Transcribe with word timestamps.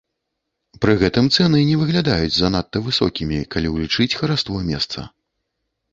Пры 0.85 0.93
гэтым 1.01 1.25
цэны 1.35 1.59
не 1.71 1.75
выглядаюць 1.83 2.33
занадта 2.37 2.77
высокімі, 2.89 3.37
калі 3.57 3.67
ўлічыць 3.77 4.11
хараство 4.21 4.57
месца. 4.71 4.99